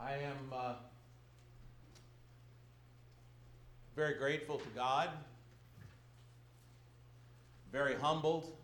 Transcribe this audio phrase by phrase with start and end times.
[0.00, 0.74] I am uh,
[3.96, 5.08] very grateful to God,
[7.72, 8.56] very humbled,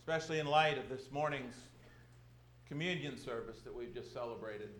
[0.00, 1.54] especially in light of this morning's
[2.66, 4.70] communion service that we've just celebrated.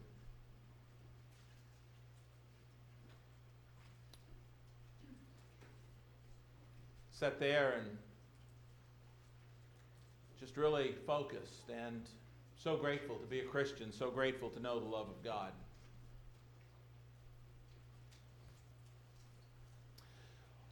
[7.12, 7.96] Sat there and
[10.40, 12.02] just really focused and
[12.62, 15.50] so grateful to be a Christian, so grateful to know the love of God.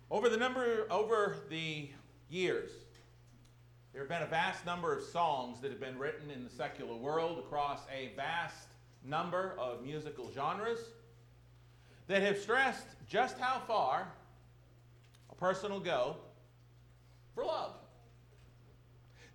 [0.09, 1.89] Over the number over the
[2.29, 2.71] years,
[3.93, 6.95] there have been a vast number of songs that have been written in the secular
[6.95, 8.69] world across a vast
[9.05, 10.79] number of musical genres
[12.07, 14.13] that have stressed just how far
[15.29, 16.17] a person will go
[17.35, 17.75] for love.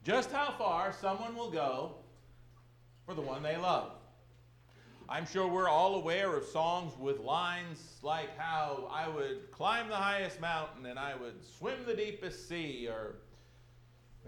[0.06, 1.95] Just how far someone will go
[3.05, 3.91] for the one they love.
[5.08, 9.95] I'm sure we're all aware of songs with lines like how I would climb the
[9.95, 13.17] highest mountain and I would swim the deepest sea, or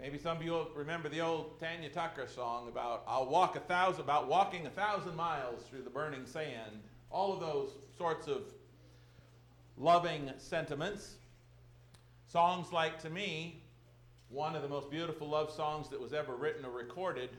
[0.00, 4.02] maybe some of you remember the old Tanya Tucker song about I'll walk a thousand
[4.02, 6.80] about walking a thousand miles through the burning sand.
[7.10, 8.42] All of those sorts of
[9.76, 11.16] loving sentiments.
[12.28, 13.62] Songs like to me
[14.28, 17.30] one of the most beautiful love songs that was ever written or recorded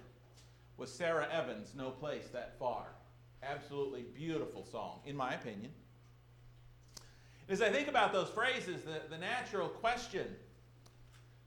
[0.79, 2.85] was Sara Evans' No Place That Far.
[3.43, 5.71] Absolutely beautiful song, in my opinion.
[7.49, 10.27] As I think about those phrases, the, the natural question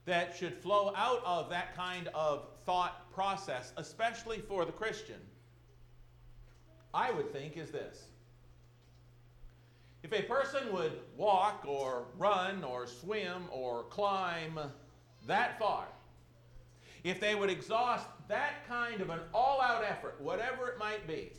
[0.05, 5.19] that should flow out of that kind of thought process, especially for the Christian,
[6.93, 8.03] I would think is this.
[10.03, 14.59] If a person would walk or run or swim or climb
[15.25, 15.87] that far,
[17.03, 21.31] if they would exhaust that kind of an all out effort, whatever it might be,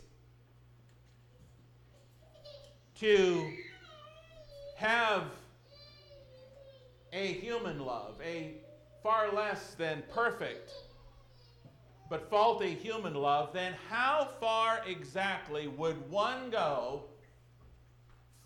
[2.97, 3.51] to
[4.77, 5.25] have
[7.13, 8.55] a human love, a
[9.03, 10.71] far less than perfect
[12.11, 17.05] but faulty human love, then how far exactly would one go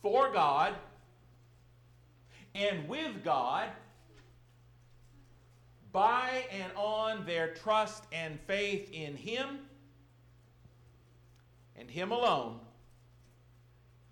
[0.01, 0.75] for God
[2.55, 3.69] and with God
[5.93, 9.59] by and on their trust and faith in Him
[11.77, 12.61] and Him alone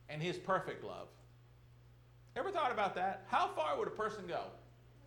[0.09, 1.09] and His perfect love.
[2.37, 3.25] Ever thought about that?
[3.29, 4.43] How far would a person go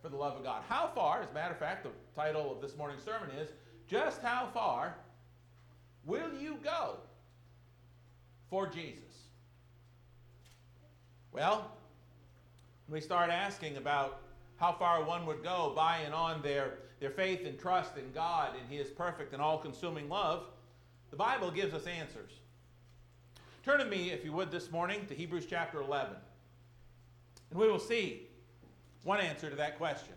[0.02, 0.62] for the love of God?
[0.68, 3.50] How far, as a matter of fact, the title of this morning's sermon is
[3.86, 4.96] Just How Far
[6.04, 6.96] Will You Go
[8.48, 9.04] for Jesus?
[11.32, 11.70] Well,
[12.88, 14.20] we start asking about
[14.60, 18.50] how far one would go by and on their, their faith and trust in God
[18.60, 20.44] and His perfect and all consuming love,
[21.10, 22.32] the Bible gives us answers.
[23.64, 26.14] Turn to me, if you would, this morning to Hebrews chapter 11.
[27.50, 28.28] And we will see
[29.02, 30.12] one answer to that question.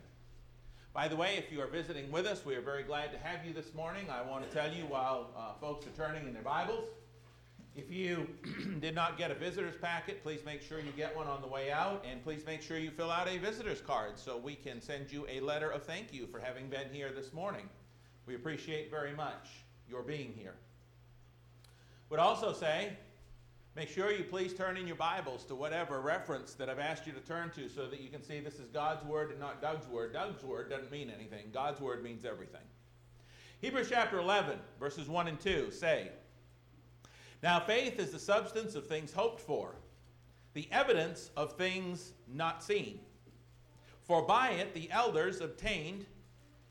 [0.93, 3.45] By the way, if you are visiting with us, we are very glad to have
[3.45, 4.07] you this morning.
[4.11, 6.89] I want to tell you while uh, folks are turning in their Bibles
[7.75, 8.27] if you
[8.79, 11.71] did not get a visitor's packet, please make sure you get one on the way
[11.71, 15.11] out, and please make sure you fill out a visitor's card so we can send
[15.11, 17.67] you a letter of thank you for having been here this morning.
[18.27, 19.49] We appreciate very much
[19.89, 20.53] your being here.
[22.09, 22.93] Would also say,
[23.75, 27.13] make sure you please turn in your Bibles to whatever reference that I've asked you
[27.13, 29.87] to turn to so that you can see this is God's Word and not Doug's
[29.87, 30.13] Word.
[30.13, 32.61] Doug's Word doesn't mean anything, God's Word means everything.
[33.61, 36.11] Hebrews chapter 11, verses 1 and 2 say,
[37.43, 39.75] now, faith is the substance of things hoped for,
[40.53, 42.99] the evidence of things not seen.
[44.03, 46.05] For by it the elders obtained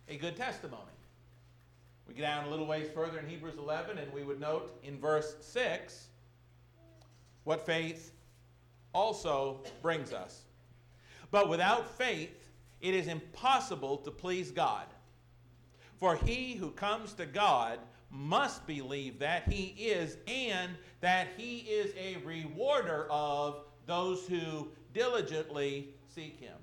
[0.08, 0.80] a good testimony.
[2.08, 4.98] We get down a little ways further in Hebrews 11, and we would note in
[4.98, 6.08] verse 6
[7.44, 8.12] what faith
[8.94, 10.44] also brings us.
[11.30, 12.50] But without faith,
[12.80, 14.86] it is impossible to please God.
[15.98, 17.78] For he who comes to God
[18.12, 25.88] must believe that he is and that he is a rewarder of those who diligently
[26.14, 26.54] seek him.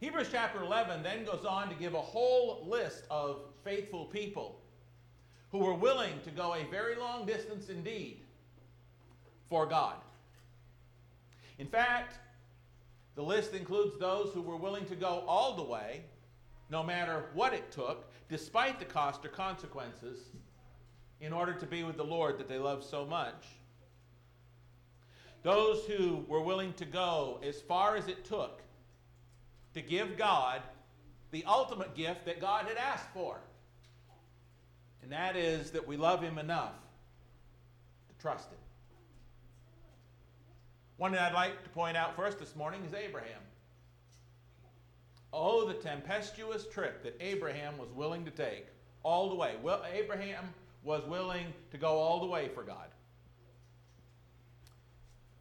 [0.00, 4.60] Hebrews chapter 11 then goes on to give a whole list of faithful people
[5.50, 8.20] who were willing to go a very long distance indeed
[9.48, 9.96] for God.
[11.58, 12.18] In fact,
[13.14, 16.02] the list includes those who were willing to go all the way,
[16.70, 20.18] no matter what it took, despite the cost or consequences,
[21.20, 23.46] in order to be with the Lord that they love so much.
[25.42, 28.62] Those who were willing to go as far as it took
[29.74, 30.62] to give God
[31.30, 33.38] the ultimate gift that God had asked for.
[35.02, 36.74] And that is that we love Him enough
[38.08, 38.58] to trust Him.
[40.96, 43.40] One that I'd like to point out first this morning is Abraham.
[45.38, 48.68] Oh, the tempestuous trip that Abraham was willing to take
[49.02, 49.56] all the way.
[49.62, 50.48] Well, Abraham
[50.82, 52.86] was willing to go all the way for God.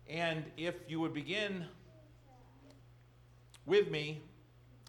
[0.10, 1.64] And if you would begin
[3.66, 4.22] with me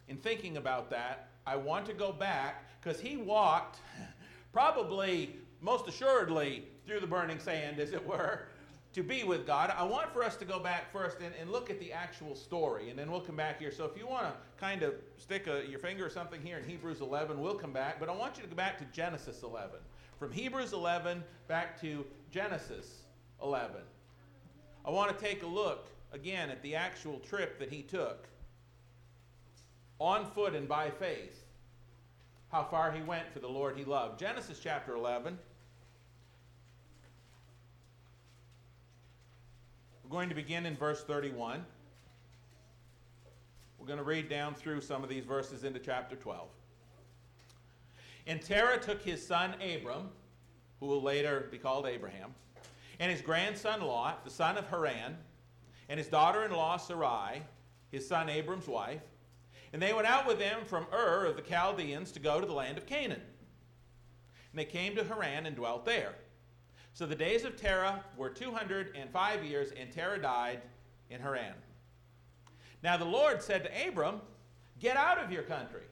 [0.08, 3.78] in thinking about that, I want to go back because he walked
[4.52, 8.48] probably most assuredly through the burning sand, as it were,
[8.96, 9.70] to be with God.
[9.76, 12.88] I want for us to go back first and, and look at the actual story,
[12.88, 13.70] and then we'll come back here.
[13.70, 16.64] So if you want to kind of stick a, your finger or something here in
[16.64, 18.00] Hebrews 11, we'll come back.
[18.00, 19.80] But I want you to go back to Genesis 11.
[20.18, 23.02] From Hebrews 11 back to Genesis
[23.42, 23.82] 11.
[24.86, 28.26] I want to take a look again at the actual trip that he took
[29.98, 31.44] on foot and by faith.
[32.50, 34.18] How far he went for the Lord he loved.
[34.18, 35.38] Genesis chapter 11.
[40.08, 41.66] We're going to begin in verse 31.
[43.76, 46.46] We're going to read down through some of these verses into chapter 12.
[48.28, 50.10] And Terah took his son Abram,
[50.78, 52.32] who will later be called Abraham,
[53.00, 55.16] and his grandson Lot, the son of Haran,
[55.88, 57.42] and his daughter in law Sarai,
[57.90, 59.02] his son Abram's wife,
[59.72, 62.52] and they went out with them from Ur of the Chaldeans to go to the
[62.52, 63.22] land of Canaan.
[64.52, 66.14] And they came to Haran and dwelt there.
[66.96, 70.62] So the days of Terah were 205 years, and Terah died
[71.10, 71.52] in Haran.
[72.82, 74.22] Now the Lord said to Abram,
[74.80, 75.82] Get out of your country,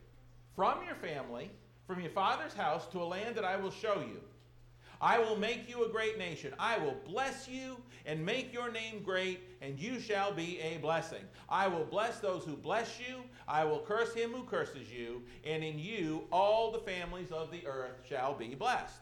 [0.56, 1.50] from your family,
[1.86, 4.18] from your father's house, to a land that I will show you.
[4.98, 6.54] I will make you a great nation.
[6.58, 11.24] I will bless you and make your name great, and you shall be a blessing.
[11.50, 13.16] I will bless those who bless you.
[13.46, 17.66] I will curse him who curses you, and in you all the families of the
[17.66, 19.00] earth shall be blessed.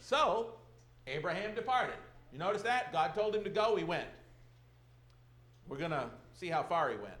[0.00, 0.56] So
[1.10, 1.96] Abraham departed.
[2.32, 2.92] You notice that?
[2.92, 4.08] God told him to go, he went.
[5.68, 7.14] We're going to see how far he went.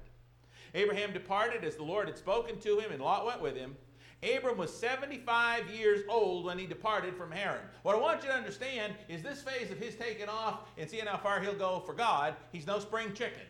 [0.74, 3.76] Abraham departed as the Lord had spoken to him, and Lot went with him.
[4.22, 7.62] Abram was 75 years old when he departed from Haran.
[7.82, 11.06] What I want you to understand is this phase of his taking off and seeing
[11.06, 13.42] how far he'll go for God, he's no spring chicken.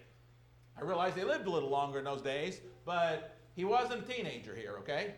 [0.79, 4.55] I realize they lived a little longer in those days, but he wasn't a teenager
[4.55, 5.15] here, okay?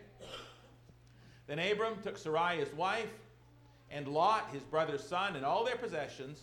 [1.46, 3.10] Then Abram took Sarai his wife
[3.92, 6.40] and Lot, his brother's son, and all their possessions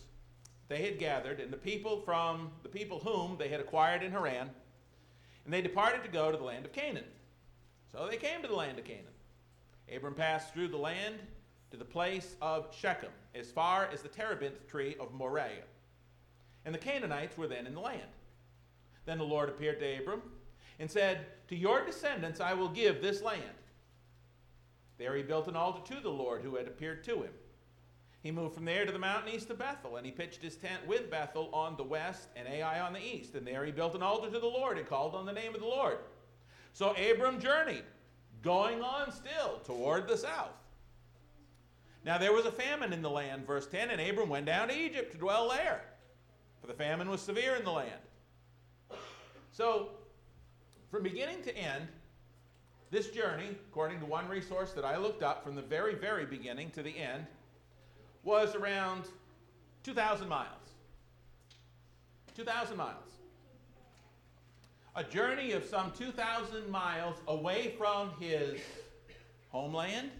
[0.68, 4.48] they had gathered, and the people from the people whom they had acquired in Haran,
[5.44, 7.04] and they departed to go to the land of Canaan.
[7.90, 9.04] So they came to the land of Canaan.
[9.94, 11.16] Abram passed through the land
[11.72, 15.64] to the place of Shechem, as far as the terebinth tree of Moreh.
[16.64, 18.02] And the Canaanites were then in the land.
[19.06, 20.22] Then the Lord appeared to Abram
[20.78, 23.42] and said, To your descendants I will give this land.
[24.98, 27.32] There he built an altar to the Lord who had appeared to him.
[28.22, 30.86] He moved from there to the mountain east of Bethel, and he pitched his tent
[30.86, 33.34] with Bethel on the west and Ai on the east.
[33.34, 35.60] And there he built an altar to the Lord and called on the name of
[35.60, 35.98] the Lord.
[36.74, 37.84] So Abram journeyed,
[38.42, 40.52] going on still toward the south.
[42.04, 44.78] Now there was a famine in the land, verse 10, and Abram went down to
[44.78, 45.82] Egypt to dwell there,
[46.60, 47.90] for the famine was severe in the land.
[49.52, 49.90] So,
[50.90, 51.88] from beginning to end,
[52.90, 56.70] this journey, according to one resource that I looked up from the very, very beginning
[56.70, 57.26] to the end,
[58.22, 59.04] was around
[59.82, 60.46] 2,000 miles.
[62.36, 62.96] 2,000 miles.
[64.96, 68.60] A journey of some 2,000 miles away from his
[69.48, 70.10] homeland.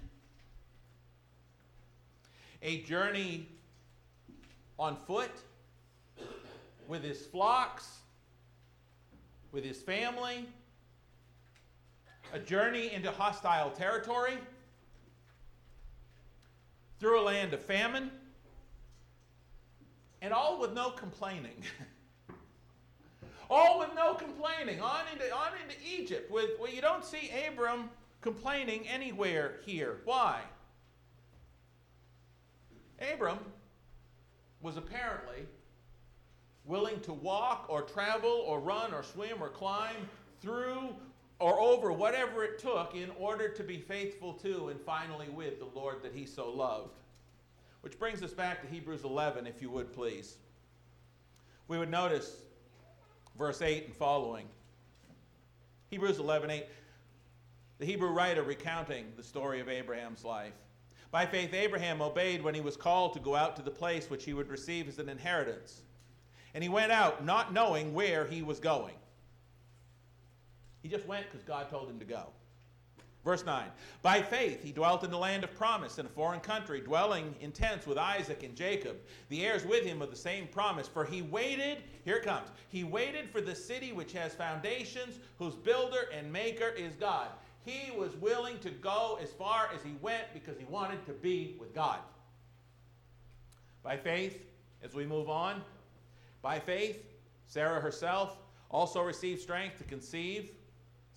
[2.62, 3.48] A journey
[4.78, 5.30] on foot
[6.88, 7.98] with his flocks,
[9.52, 10.46] with his family
[12.32, 14.34] a journey into hostile territory,
[17.00, 18.10] through a land of famine,
[20.22, 21.64] and all with no complaining.
[23.50, 27.88] all with no complaining, on into, on into Egypt, with, well, you don't see Abram
[28.20, 29.96] complaining anywhere here.
[30.04, 30.42] Why?
[33.12, 33.38] Abram
[34.60, 35.46] was apparently
[36.66, 39.96] willing to walk or travel or run or swim or climb
[40.42, 40.94] through
[41.40, 45.68] or over whatever it took in order to be faithful to and finally with the
[45.74, 46.98] Lord that he so loved.
[47.80, 50.36] Which brings us back to Hebrews 11, if you would please.
[51.66, 52.36] We would notice
[53.38, 54.46] verse 8 and following.
[55.88, 56.66] Hebrews 11, 8.
[57.78, 60.52] The Hebrew writer recounting the story of Abraham's life.
[61.10, 64.24] By faith, Abraham obeyed when he was called to go out to the place which
[64.24, 65.80] he would receive as an inheritance.
[66.52, 68.94] And he went out not knowing where he was going.
[70.82, 72.28] He just went because God told him to go.
[73.24, 73.66] Verse 9
[74.02, 77.52] By faith he dwelt in the land of promise in a foreign country, dwelling in
[77.52, 78.96] tents with Isaac and Jacob,
[79.28, 80.88] the heirs with him of the same promise.
[80.88, 86.08] For he waited, here comes, he waited for the city which has foundations, whose builder
[86.14, 87.28] and maker is God.
[87.64, 91.56] He was willing to go as far as he went because he wanted to be
[91.60, 91.98] with God.
[93.82, 94.46] By faith,
[94.82, 95.62] as we move on,
[96.40, 97.04] by faith,
[97.46, 98.38] Sarah herself
[98.70, 100.52] also received strength to conceive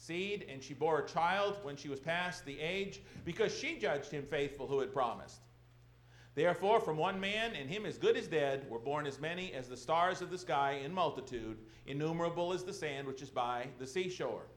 [0.03, 4.11] seed, and she bore a child when she was past the age, because she judged
[4.11, 5.41] him faithful who had promised.
[6.35, 9.67] Therefore, from one man, and him as good as dead, were born as many as
[9.67, 13.87] the stars of the sky in multitude, innumerable as the sand which is by the
[13.87, 14.47] seashore.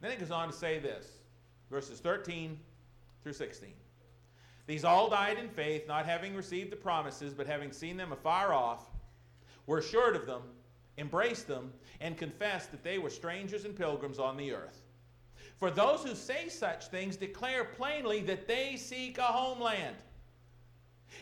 [0.00, 1.06] Then it goes on to say this
[1.70, 2.58] verses 13
[3.22, 3.70] through 16.
[4.66, 8.52] These all died in faith, not having received the promises, but having seen them afar
[8.52, 8.90] off,
[9.66, 10.42] were assured of them
[11.00, 14.82] embraced them, and confessed that they were strangers and pilgrims on the earth.
[15.56, 19.96] For those who say such things declare plainly that they seek a homeland.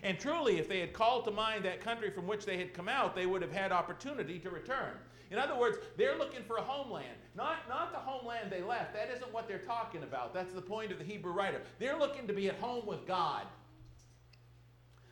[0.03, 2.89] And truly, if they had called to mind that country from which they had come
[2.89, 4.93] out, they would have had opportunity to return.
[5.31, 7.19] In other words, they're looking for a homeland.
[7.35, 8.95] Not, not the homeland they left.
[8.95, 10.33] That isn't what they're talking about.
[10.33, 11.61] That's the point of the Hebrew writer.
[11.79, 13.43] They're looking to be at home with God.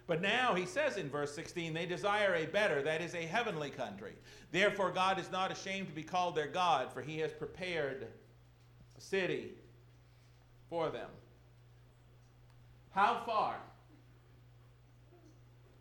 [0.06, 3.70] But now he says in verse 16, they desire a better, that is, a heavenly
[3.70, 4.12] country.
[4.52, 8.06] Therefore, God is not ashamed to be called their God, for he has prepared
[8.96, 9.50] a city
[10.70, 11.08] for them.
[12.90, 13.56] How far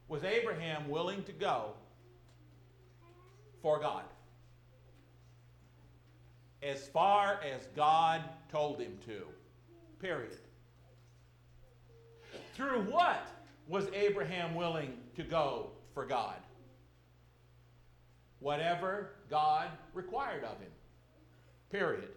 [0.08, 1.74] was Abraham willing to go
[3.62, 4.06] for God?
[6.64, 9.22] As far as God told him to.
[10.00, 10.40] Period.
[12.56, 13.28] Through what
[13.68, 16.36] was Abraham willing to go for God?
[18.40, 20.72] Whatever God required of him.
[21.72, 22.10] Period.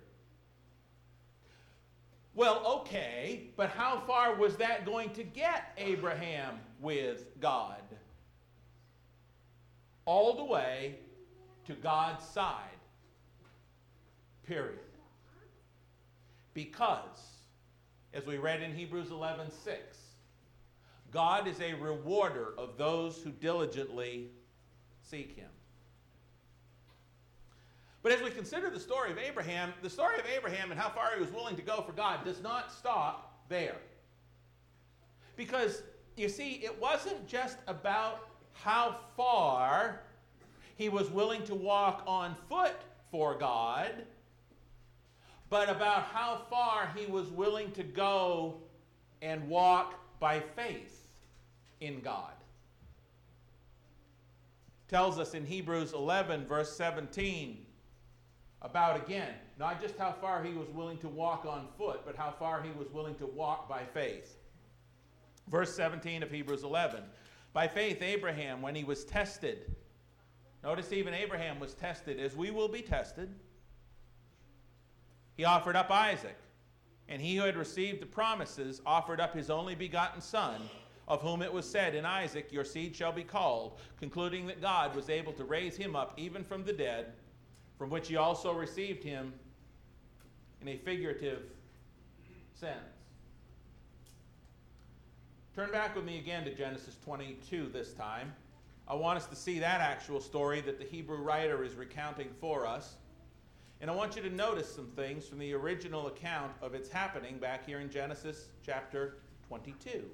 [2.35, 7.83] Well, okay, but how far was that going to get Abraham with God?
[10.05, 10.97] All the way
[11.67, 12.63] to God's side.
[14.47, 14.79] Period.
[16.55, 17.19] Because,
[18.15, 19.99] as we read in Hebrews 11 6,
[21.11, 24.29] God is a rewarder of those who diligently
[25.03, 25.49] seek him.
[28.03, 31.11] But as we consider the story of Abraham, the story of Abraham and how far
[31.15, 33.77] he was willing to go for God does not stop there.
[35.37, 35.83] Because,
[36.17, 40.01] you see, it wasn't just about how far
[40.77, 42.77] he was willing to walk on foot
[43.11, 43.91] for God,
[45.51, 48.59] but about how far he was willing to go
[49.23, 50.98] and walk by faith
[51.81, 52.33] in God.
[54.89, 57.67] Tells us in Hebrews 11, verse 17,
[58.63, 62.31] about again, not just how far he was willing to walk on foot, but how
[62.31, 64.37] far he was willing to walk by faith.
[65.49, 67.03] Verse 17 of Hebrews 11.
[67.53, 69.75] By faith, Abraham, when he was tested,
[70.63, 73.31] notice even Abraham was tested as we will be tested.
[75.37, 76.37] He offered up Isaac,
[77.09, 80.63] and he who had received the promises offered up his only begotten son
[81.09, 84.95] of whom it was said, In Isaac your seed shall be called, concluding that God
[84.95, 87.07] was able to raise him up even from the dead,
[87.79, 89.33] from which he also received him
[90.61, 91.43] in a figurative
[92.55, 92.77] sense.
[95.55, 98.33] Turn back with me again to Genesis 22 this time.
[98.87, 102.67] I want us to see that actual story that the Hebrew writer is recounting for
[102.67, 102.97] us.
[103.81, 107.39] And I want you to notice some things from the original account of its happening
[107.39, 110.05] back here in Genesis chapter 22.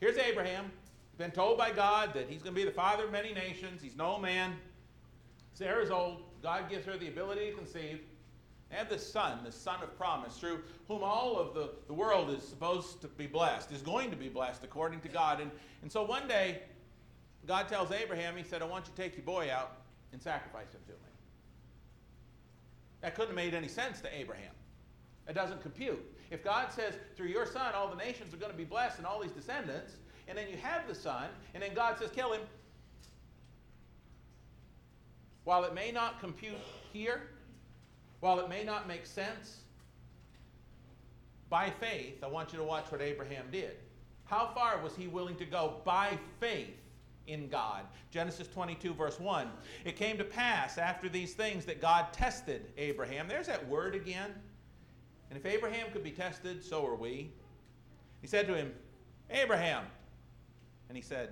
[0.00, 0.70] Here's Abraham.
[1.10, 3.82] He's been told by God that he's going to be the father of many nations.
[3.82, 4.54] He's no man.
[5.54, 6.22] Sarah's old.
[6.42, 8.00] God gives her the ability to conceive.
[8.70, 12.30] They have this son, the son of promise, through whom all of the, the world
[12.30, 15.40] is supposed to be blessed, is going to be blessed according to God.
[15.40, 15.50] And,
[15.82, 16.62] and so one day,
[17.46, 19.78] God tells Abraham, He said, I want you to take your boy out
[20.12, 20.98] and sacrifice him to me.
[23.02, 24.52] That couldn't have made any sense to Abraham.
[25.28, 26.02] It doesn't compute.
[26.30, 29.06] If God says, through your son, all the nations are going to be blessed and
[29.06, 29.92] all these descendants,
[30.28, 32.40] and then you have the son, and then God says, kill him,
[35.44, 36.58] while it may not compute
[36.92, 37.28] here,
[38.20, 39.58] while it may not make sense,
[41.48, 43.76] by faith, I want you to watch what Abraham did.
[44.24, 46.74] How far was he willing to go by faith
[47.28, 47.82] in God?
[48.10, 49.48] Genesis 22, verse 1.
[49.84, 53.28] It came to pass after these things that God tested Abraham.
[53.28, 54.32] There's that word again.
[55.30, 57.30] And if Abraham could be tested, so are we.
[58.20, 58.72] He said to him,
[59.30, 59.84] Abraham.
[60.88, 61.30] And he said,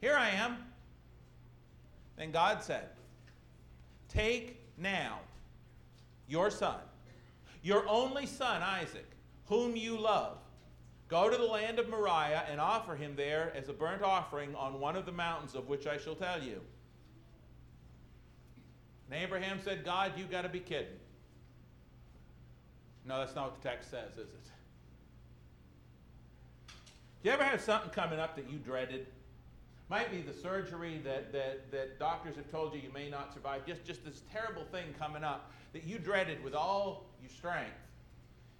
[0.00, 0.58] Here I am.
[2.16, 2.90] Then God said,
[4.08, 5.20] Take now
[6.28, 6.78] your son,
[7.62, 9.06] your only son, Isaac,
[9.46, 10.38] whom you love.
[11.08, 14.80] Go to the land of Moriah and offer him there as a burnt offering on
[14.80, 16.60] one of the mountains of which I shall tell you.
[19.10, 20.86] And Abraham said, God, you got to be kidding.
[23.04, 24.48] No, that's not what the text says, is it?
[27.22, 29.06] Do you ever have something coming up that you dreaded?
[29.88, 33.66] Might be the surgery that, that, that doctors have told you you may not survive.
[33.66, 37.70] Just, just this terrible thing coming up that you dreaded with all your strength.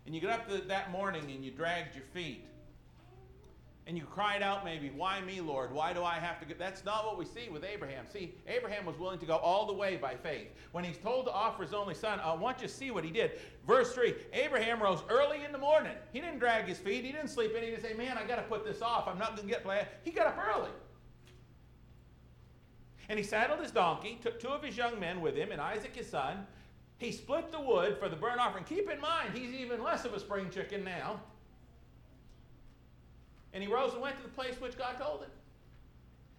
[0.07, 2.45] And you get up that morning and you dragged your feet.
[3.87, 5.73] And you cried out, maybe, Why me, Lord?
[5.73, 6.55] Why do I have to go?
[6.57, 8.05] That's not what we see with Abraham.
[8.13, 10.49] See, Abraham was willing to go all the way by faith.
[10.71, 13.03] When he's told to offer his only son, uh, I want you to see what
[13.03, 13.33] he did.
[13.67, 15.95] Verse 3 Abraham rose early in the morning.
[16.13, 17.63] He didn't drag his feet, he didn't sleep in.
[17.63, 19.09] He didn't say, Man, I got to put this off.
[19.09, 19.87] I'm not going to get play.
[20.05, 20.71] He got up early.
[23.09, 25.97] And he saddled his donkey, took two of his young men with him, and Isaac
[25.97, 26.47] his son.
[26.99, 28.63] He split the wood for the burnt offering.
[28.63, 31.21] Keep in mind, he's even less of a spring chicken now.
[33.53, 35.31] And he rose and went to the place which God told him.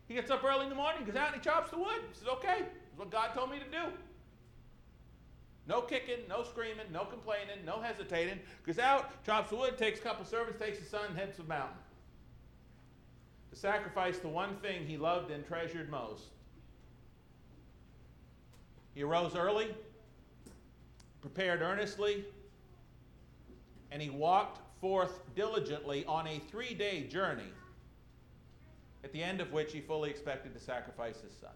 [0.08, 2.01] He gets up early in the morning, goes out and he chops the wood.
[2.12, 3.93] He says, Okay, that's what God told me to do.
[5.67, 8.39] No kicking, no screaming, no complaining, no hesitating.
[8.65, 11.48] Goes out, chops the wood, takes a couple servants, takes his son, heads to the
[11.48, 11.77] mountain.
[13.51, 16.24] To sacrifice the one thing he loved and treasured most.
[18.93, 19.74] He arose early,
[21.22, 22.25] prepared earnestly,
[23.91, 27.53] and he walked forth diligently on a three day journey,
[29.05, 31.51] at the end of which he fully expected to sacrifice his son.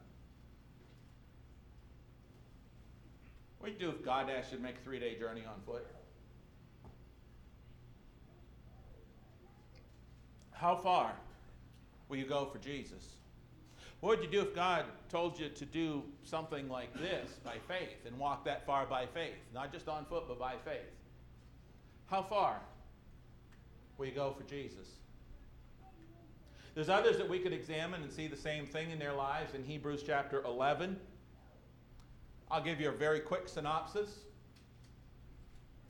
[3.60, 5.60] What would you do if God asked you to make a three day journey on
[5.66, 5.86] foot?
[10.52, 11.12] How far
[12.08, 13.10] will you go for Jesus?
[14.00, 18.06] What would you do if God told you to do something like this by faith
[18.06, 19.36] and walk that far by faith?
[19.54, 20.94] Not just on foot, but by faith.
[22.06, 22.62] How far
[23.98, 24.88] will you go for Jesus?
[26.76, 29.64] There's others that we could examine and see the same thing in their lives in
[29.64, 31.00] Hebrews chapter 11.
[32.52, 34.20] I'll give you a very quick synopsis.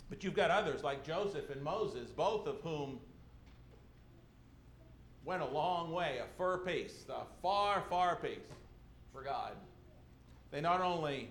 [0.10, 3.00] But you've got others like Joseph and Moses, both of whom
[5.26, 8.48] went a long way, a fur piece, a far, far piece
[9.12, 9.52] for God.
[10.52, 11.28] They not only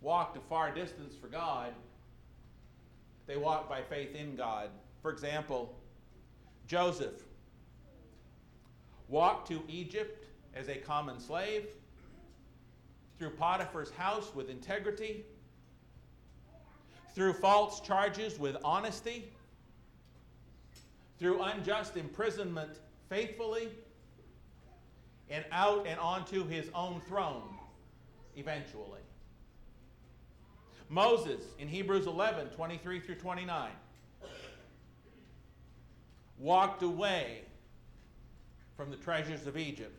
[0.00, 1.72] walked a far distance for God,
[3.26, 4.70] they walked by faith in God.
[5.06, 5.72] For example,
[6.66, 7.22] Joseph
[9.06, 11.68] walked to Egypt as a common slave,
[13.16, 15.24] through Potiphar's house with integrity,
[17.14, 19.30] through false charges with honesty,
[21.20, 23.68] through unjust imprisonment faithfully,
[25.30, 27.56] and out and onto his own throne
[28.34, 29.02] eventually.
[30.88, 33.70] Moses in Hebrews 11 23 through 29
[36.38, 37.42] walked away
[38.76, 39.98] from the treasures of Egypt,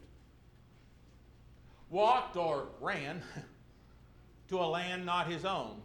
[1.90, 3.22] walked or ran
[4.50, 5.82] to a land not his own.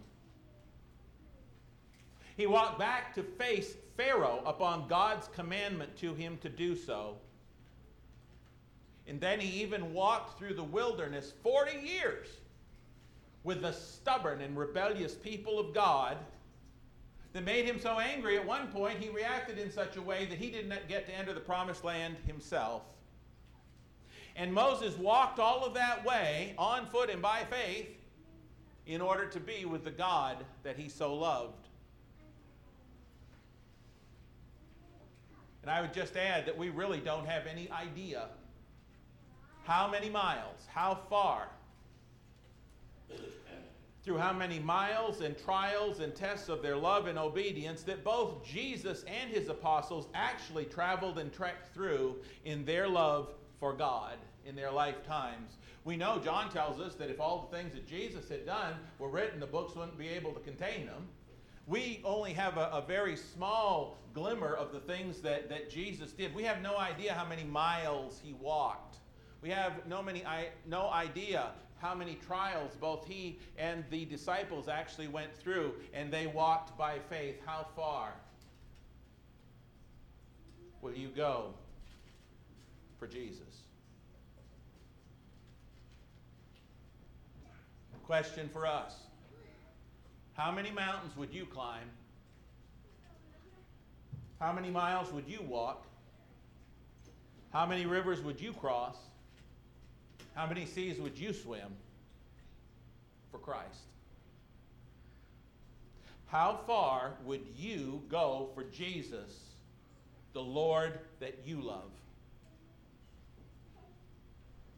[2.37, 7.17] He walked back to face Pharaoh upon God's commandment to him to do so.
[9.07, 12.29] And then he even walked through the wilderness 40 years
[13.45, 16.17] with the stubborn and rebellious people of God
[17.33, 20.39] that made him so angry at one point he reacted in such a way that
[20.39, 22.83] he didn't get to enter the promised land himself.
[24.37, 27.89] And Moses walked all of that way on foot and by faith
[28.87, 31.69] in order to be with the God that he so loved.
[35.63, 38.27] And I would just add that we really don't have any idea
[39.65, 41.49] how many miles, how far,
[44.05, 48.45] through how many miles and trials and tests of their love and obedience that both
[48.45, 54.57] Jesus and his apostles actually traveled and trekked through in their love for God in
[54.57, 55.53] their lifetimes.
[55.85, 59.09] We know John tells us that if all the things that Jesus had done were
[59.09, 61.09] written, the books wouldn't be able to contain them.
[61.67, 66.35] We only have a, a, very small glimmer of the things that, that Jesus did.
[66.35, 68.97] We have no idea how many miles he walked.
[69.43, 70.25] We have no, many,
[70.67, 71.51] no idea
[71.83, 77.01] how many trials both he and the disciples actually went through, and they walked by
[77.11, 77.41] faith.
[77.45, 78.15] How far
[80.81, 81.55] will you go
[83.01, 83.41] for Jesus?
[88.05, 88.95] Question for us
[90.35, 91.89] How many mountains would you climb?
[94.39, 95.87] How many miles would you walk?
[97.53, 98.97] How many rivers would you cross?
[100.35, 101.77] How many seas would you swim
[103.31, 103.81] for Christ?
[106.27, 109.51] How far would you go for Jesus,
[110.33, 111.91] the Lord that you love?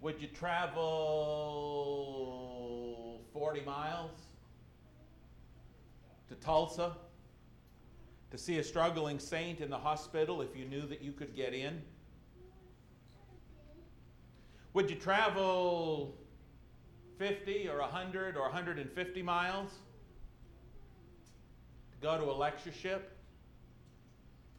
[0.00, 0.84] Would you travel
[3.32, 4.10] 40 miles
[6.28, 6.96] to Tulsa
[8.32, 11.54] to see a struggling saint in the hospital if you knew that you could get
[11.54, 11.80] in?
[14.74, 16.16] Would you travel
[17.18, 19.70] 50 or 100 or 150 miles
[21.92, 23.16] to go to a lectureship,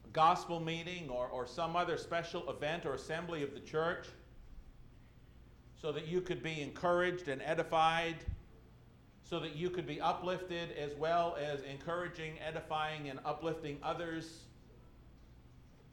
[0.06, 4.06] a gospel meeting, or, or some other special event or assembly of the church
[5.78, 8.16] so that you could be encouraged and edified,
[9.22, 14.44] so that you could be uplifted as well as encouraging, edifying, and uplifting others?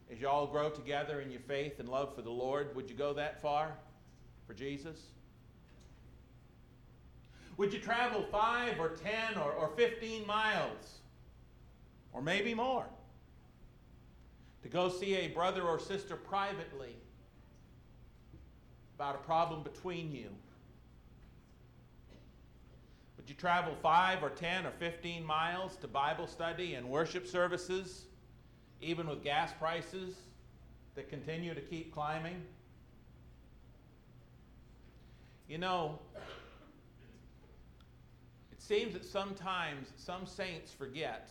[0.10, 2.96] As you all grow together in your faith and love for the Lord, would you
[2.96, 3.76] go that far
[4.48, 5.00] for Jesus?
[7.58, 11.00] Would you travel five or 10 or, or 15 miles,
[12.12, 12.86] or maybe more,
[14.64, 16.96] to go see a brother or sister privately
[18.96, 20.30] about a problem between you?
[23.18, 28.06] Would you travel five or 10 or 15 miles to Bible study and worship services,
[28.82, 30.16] even with gas prices
[30.96, 32.42] that continue to keep climbing?
[35.48, 36.00] You know,
[38.52, 41.30] it seems that sometimes some saints forget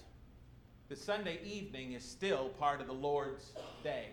[0.89, 4.09] that Sunday evening is still part of the Lord's day.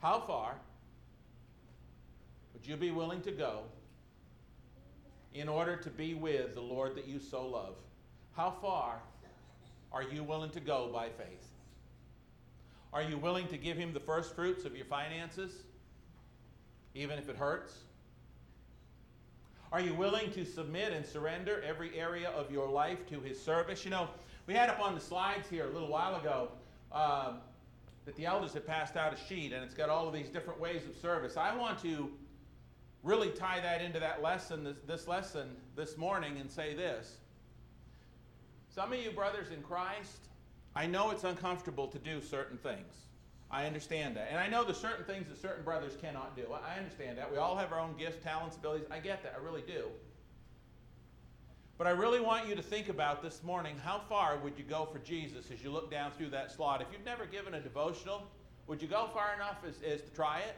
[0.00, 0.54] How far
[2.54, 3.64] would you be willing to go
[5.34, 7.74] in order to be with the Lord that you so love?
[8.34, 9.00] How far
[9.92, 11.48] are you willing to go by faith?
[12.92, 15.52] Are you willing to give Him the first fruits of your finances,
[16.98, 17.78] even if it hurts?
[19.70, 23.84] Are you willing to submit and surrender every area of your life to His service?
[23.84, 24.08] You know,
[24.46, 26.48] we had up on the slides here a little while ago
[26.90, 27.38] um,
[28.04, 30.58] that the elders had passed out a sheet, and it's got all of these different
[30.58, 31.36] ways of service.
[31.36, 32.10] I want to
[33.02, 37.16] really tie that into that lesson, this, this lesson this morning, and say this.
[38.74, 40.28] Some of you brothers in Christ,
[40.74, 42.94] I know it's uncomfortable to do certain things.
[43.50, 44.28] I understand that.
[44.30, 46.44] And I know there's certain things that certain brothers cannot do.
[46.52, 47.30] I understand that.
[47.30, 48.86] We all have our own gifts, talents, abilities.
[48.90, 49.34] I get that.
[49.38, 49.84] I really do.
[51.78, 54.86] But I really want you to think about this morning how far would you go
[54.92, 56.82] for Jesus as you look down through that slot?
[56.82, 58.26] If you've never given a devotional,
[58.66, 60.56] would you go far enough as, as to try it?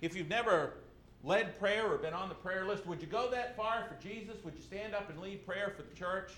[0.00, 0.74] If you've never
[1.22, 4.42] led prayer or been on the prayer list, would you go that far for Jesus?
[4.44, 6.32] Would you stand up and lead prayer for the church?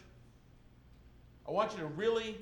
[1.48, 2.38] I want you to really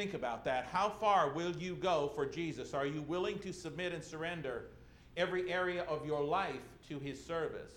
[0.00, 0.64] Think about that.
[0.72, 2.72] How far will you go for Jesus?
[2.72, 4.68] Are you willing to submit and surrender
[5.14, 7.74] every area of your life to his service?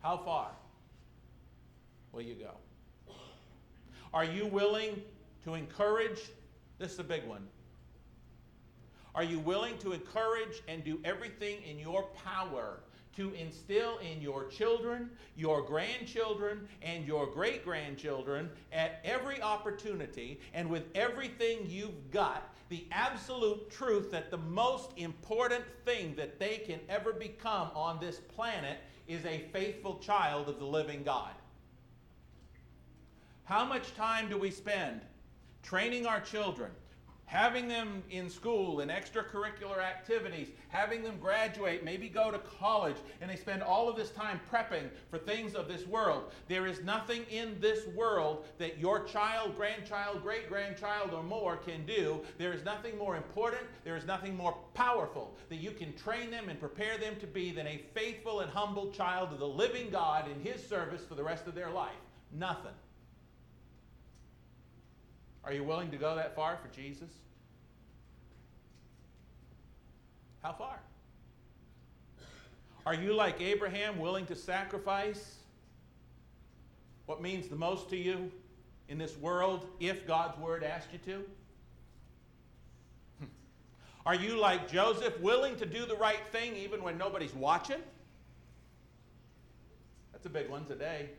[0.00, 0.52] How far
[2.12, 2.52] will you go?
[4.12, 5.02] Are you willing
[5.42, 6.20] to encourage?
[6.78, 7.44] This is a big one.
[9.12, 12.78] Are you willing to encourage and do everything in your power
[13.16, 20.68] to instill in your children, your grandchildren, and your great grandchildren at every opportunity and
[20.68, 26.80] with everything you've got the absolute truth that the most important thing that they can
[26.88, 31.30] ever become on this planet is a faithful child of the living God.
[33.44, 35.02] How much time do we spend
[35.62, 36.70] training our children?
[37.26, 43.30] Having them in school in extracurricular activities, having them graduate, maybe go to college, and
[43.30, 46.32] they spend all of this time prepping for things of this world.
[46.48, 51.84] There is nothing in this world that your child, grandchild, great grandchild, or more can
[51.86, 52.20] do.
[52.38, 56.48] There is nothing more important, there is nothing more powerful that you can train them
[56.48, 60.30] and prepare them to be than a faithful and humble child of the living God
[60.30, 61.92] in His service for the rest of their life.
[62.32, 62.72] Nothing.
[65.44, 67.10] Are you willing to go that far for Jesus?
[70.42, 70.78] How far?
[72.86, 75.36] Are you like Abraham, willing to sacrifice
[77.06, 78.30] what means the most to you
[78.88, 81.24] in this world if God's word asked you to?
[83.20, 83.26] Hmm.
[84.04, 87.80] Are you like Joseph, willing to do the right thing even when nobody's watching?
[90.12, 91.10] That's a big one today.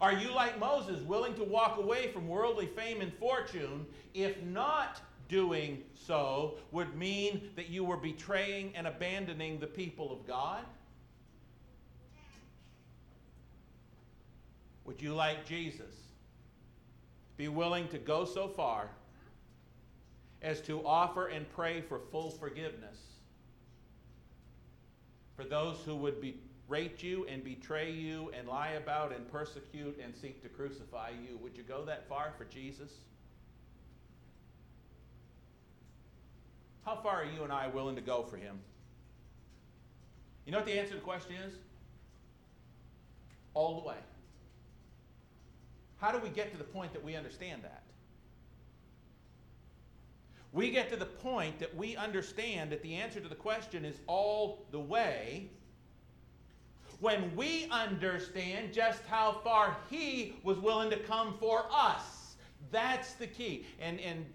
[0.00, 3.84] Are you like Moses, willing to walk away from worldly fame and fortune,
[4.14, 10.26] if not doing so would mean that you were betraying and abandoning the people of
[10.26, 10.64] God?
[14.84, 15.94] Would you, like Jesus,
[17.36, 18.88] be willing to go so far
[20.40, 22.98] as to offer and pray for full forgiveness
[25.36, 29.98] for those who would be rate you and betray you and lie about and persecute
[30.02, 31.38] and seek to crucify you.
[31.38, 32.90] Would you go that far for Jesus?
[36.84, 38.58] How far are you and I willing to go for him?
[40.44, 41.54] You know what the answer to the question is?
[43.54, 43.96] All the way.
[45.98, 47.82] How do we get to the point that we understand that?
[50.52, 53.96] We get to the point that we understand that the answer to the question is
[54.06, 55.50] all the way
[57.00, 62.36] when we understand just how far He was willing to come for us.
[62.70, 63.66] That's the key.
[63.80, 64.26] And, and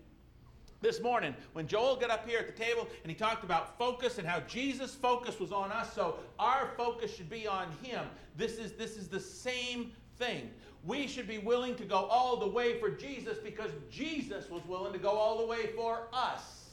[0.82, 4.17] this morning, when Joel got up here at the table and he talked about focus
[4.17, 8.06] and how Jesus' focus was on us, so our focus should be on Him.
[8.36, 10.49] This is, this is the same thing.
[10.84, 14.91] We should be willing to go all the way for Jesus because Jesus was willing
[14.91, 16.65] to go all the way for us.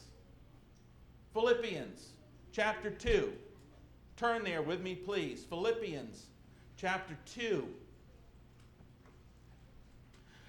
[1.32, 2.08] Philippians
[2.52, 3.32] chapter 2.
[4.20, 5.44] Turn there with me, please.
[5.44, 6.26] Philippians
[6.76, 7.66] chapter 2.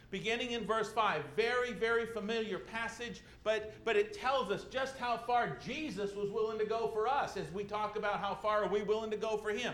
[0.10, 5.16] Beginning in verse 5, very, very familiar passage, but, but it tells us just how
[5.16, 8.68] far Jesus was willing to go for us as we talk about how far are
[8.68, 9.74] we willing to go for him.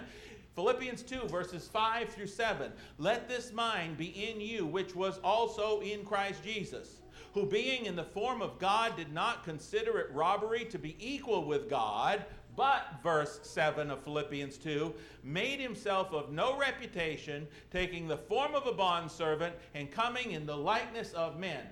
[0.53, 2.71] Philippians 2, verses 5 through 7.
[2.99, 6.97] Let this mind be in you, which was also in Christ Jesus,
[7.33, 11.45] who being in the form of God did not consider it robbery to be equal
[11.45, 12.23] with God
[12.57, 14.91] but, verse 7 of Philippians 2,
[15.23, 20.57] made himself of no reputation, taking the form of a bondservant and coming in the
[20.57, 21.63] likeness of men.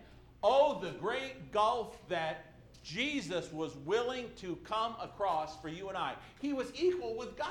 [0.44, 6.14] Oh, the great gulf that Jesus was willing to come across for you and I.
[6.40, 7.50] He was equal with God.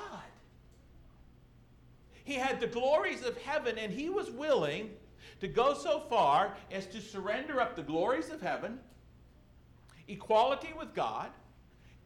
[2.23, 4.90] He had the glories of heaven, and he was willing
[5.40, 8.79] to go so far as to surrender up the glories of heaven,
[10.07, 11.31] equality with God,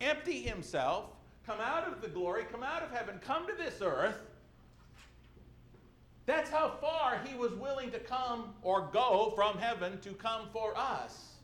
[0.01, 1.11] empty himself,
[1.49, 4.19] come out of the glory, come out of heaven, come to this earth.
[6.27, 10.77] That's how far he was willing to come or go from heaven to come for
[10.77, 11.37] us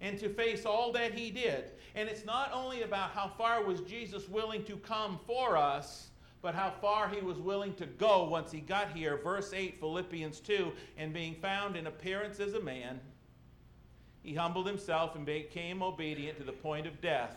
[0.00, 1.70] and to face all that he did.
[1.94, 6.08] And it's not only about how far was Jesus willing to come for us,
[6.42, 9.18] but how far he was willing to go once he got here.
[9.18, 12.98] Verse 8, Philippians 2 And being found in appearance as a man,
[14.24, 17.36] he humbled himself and became obedient to the point of death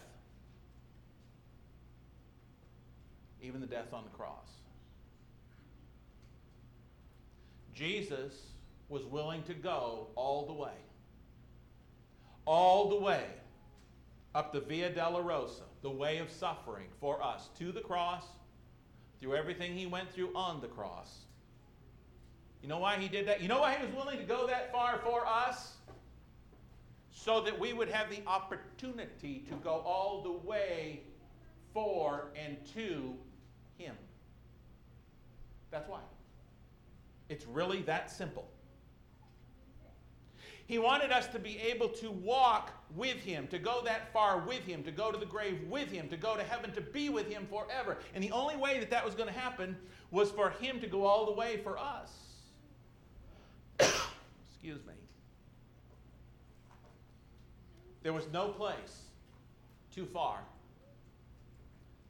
[3.41, 4.47] even the death on the cross.
[7.73, 8.33] Jesus
[8.89, 10.73] was willing to go all the way.
[12.45, 13.23] All the way
[14.35, 18.23] up the Via Dolorosa, the way of suffering for us, to the cross,
[19.19, 21.19] through everything he went through on the cross.
[22.61, 23.41] You know why he did that?
[23.41, 25.73] You know why he was willing to go that far for us?
[27.11, 31.01] So that we would have the opportunity to go all the way
[31.73, 33.15] for and to
[33.77, 33.95] him.
[35.71, 35.99] That's why.
[37.29, 38.49] It's really that simple.
[40.65, 44.63] He wanted us to be able to walk with Him, to go that far with
[44.65, 47.27] Him, to go to the grave with Him, to go to heaven, to be with
[47.27, 47.97] Him forever.
[48.13, 49.75] And the only way that that was going to happen
[50.11, 52.11] was for Him to go all the way for us.
[53.79, 54.93] Excuse me.
[58.03, 59.05] There was no place
[59.91, 60.41] too far.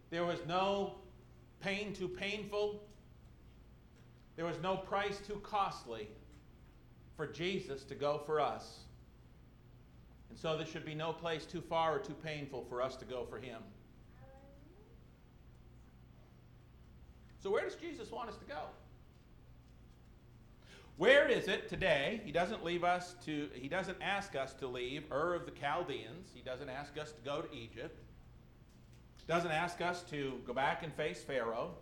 [0.10, 0.96] There was no
[1.62, 2.82] pain too painful.
[4.36, 6.08] There was no price too costly
[7.16, 8.80] for Jesus to go for us.
[10.30, 13.06] And so there should be no place too far or too painful for us to
[13.06, 13.62] go for him.
[17.42, 18.62] So, where does Jesus want us to go?
[20.98, 22.20] Where is it today?
[22.26, 26.30] He doesn't leave us to, he doesn't ask us to leave Ur of the Chaldeans.
[26.34, 27.98] He doesn't ask us to go to Egypt
[29.30, 31.76] doesn't ask us to go back and face Pharaoh.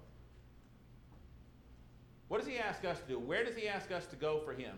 [2.27, 3.19] What does he ask us to do?
[3.19, 4.75] Where does he ask us to go for him?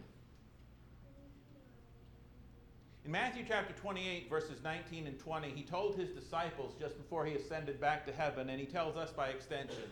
[3.05, 7.33] In Matthew chapter 28, verses 19 and 20, he told his disciples just before he
[7.33, 9.89] ascended back to heaven, and he tells us by extension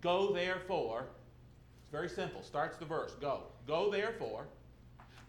[0.00, 1.06] Go therefore,
[1.82, 3.42] it's very simple, starts the verse, go.
[3.66, 4.46] Go therefore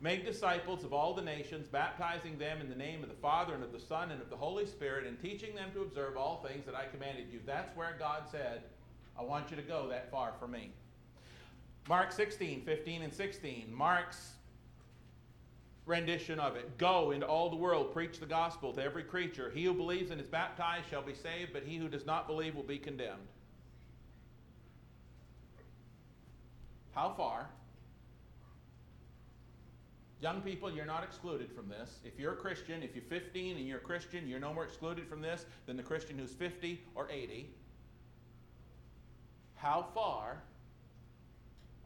[0.02, 3.64] Make disciples of all the nations, baptizing them in the name of the Father and
[3.64, 6.66] of the Son and of the Holy Spirit, and teaching them to observe all things
[6.66, 7.40] that I commanded you.
[7.46, 8.64] That's where God said,
[9.18, 10.72] I want you to go that far for me.
[11.88, 13.72] Mark 16, 15, and 16.
[13.72, 14.32] Mark's
[15.86, 19.52] rendition of it Go into all the world, preach the gospel to every creature.
[19.54, 22.56] He who believes and is baptized shall be saved, but he who does not believe
[22.56, 23.28] will be condemned.
[26.96, 27.50] How far?
[30.22, 32.00] Young people, you're not excluded from this.
[32.06, 35.08] If you're a Christian, if you're 15 and you're a Christian, you're no more excluded
[35.08, 37.50] from this than the Christian who's 50 or 80.
[39.56, 40.44] How far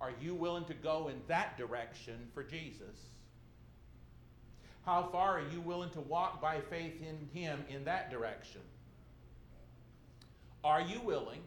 [0.02, 3.08] are you willing to go in that direction for Jesus?
[4.86, 8.62] How far are you willing to walk by faith in Him in that direction?
[10.62, 11.42] Are you willing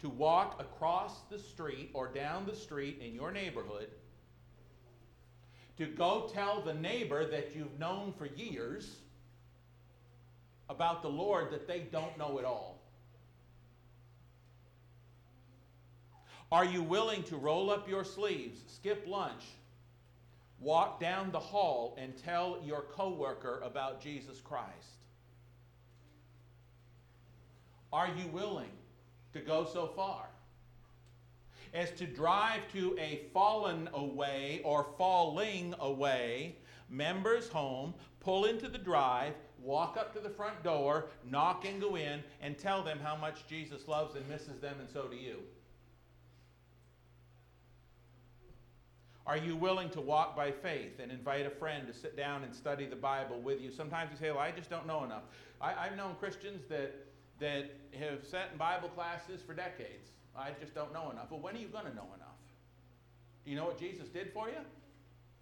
[0.00, 3.88] to walk across the street or down the street in your neighborhood
[5.78, 8.96] to go tell the neighbor that you've known for years
[10.68, 12.82] about the Lord that they don't know at all?
[16.50, 19.44] Are you willing to roll up your sleeves, skip lunch,
[20.58, 24.66] walk down the hall and tell your coworker about Jesus Christ?
[27.92, 28.70] Are you willing
[29.32, 30.26] to go so far
[31.74, 36.56] as to drive to a fallen away or falling away
[36.88, 41.96] member's home, pull into the drive, walk up to the front door, knock and go
[41.96, 45.36] in, and tell them how much Jesus loves and misses them, and so do you?
[49.26, 52.54] Are you willing to walk by faith and invite a friend to sit down and
[52.54, 53.70] study the Bible with you?
[53.70, 55.24] Sometimes you say, Well, I just don't know enough.
[55.60, 56.94] I, have known Christians that,
[57.38, 60.12] that have sat in Bible classes for decades.
[60.38, 61.30] I just don't know enough.
[61.30, 62.28] Well, when are you going to know enough?
[63.44, 64.58] Do you know what Jesus did for you?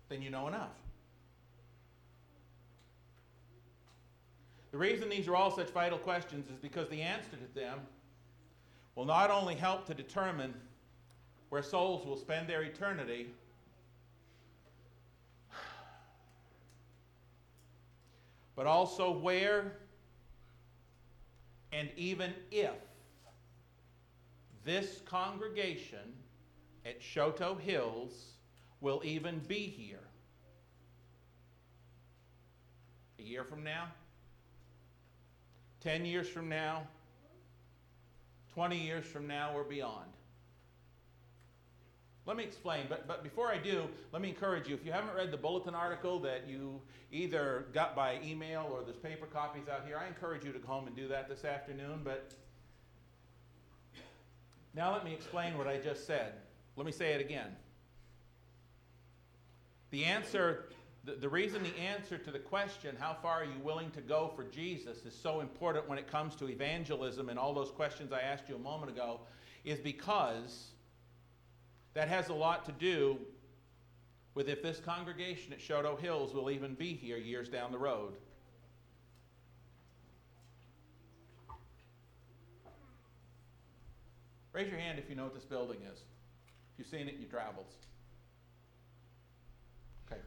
[0.08, 0.70] Then you know enough.
[4.72, 7.80] The reason these are all such vital questions is because the answer to them
[8.94, 10.54] will not only help to determine
[11.50, 13.28] where souls will spend their eternity
[18.56, 19.72] but also where
[21.72, 22.72] and even if
[24.66, 26.12] this congregation
[26.84, 28.12] at Shoto Hills
[28.80, 30.02] will even be here.
[33.20, 33.86] A year from now,
[35.82, 36.82] 10 years from now,
[38.54, 40.10] 20 years from now, or beyond.
[42.26, 44.74] Let me explain, but, but before I do, let me encourage you.
[44.74, 46.80] If you haven't read the bulletin article that you
[47.12, 50.66] either got by email or there's paper copies out here, I encourage you to go
[50.66, 52.00] home and do that this afternoon.
[52.02, 52.34] But
[54.76, 56.34] now let me explain what I just said.
[56.76, 57.56] Let me say it again.
[59.90, 60.66] The answer,
[61.04, 64.30] the, the reason the answer to the question, how far are you willing to go
[64.36, 68.20] for Jesus, is so important when it comes to evangelism and all those questions I
[68.20, 69.20] asked you a moment ago,
[69.64, 70.66] is because
[71.94, 73.18] that has a lot to do
[74.34, 78.12] with if this congregation at Shoto Hills will even be here years down the road.
[84.56, 85.98] Raise your hand if you know what this building is.
[85.98, 87.74] If you've seen it in your travels.
[90.10, 90.18] Okay.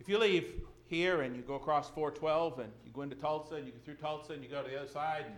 [0.00, 0.52] If you leave
[0.88, 3.94] here and you go across 412 and you go into Tulsa and you go through
[3.94, 5.36] Tulsa and you go to the other side and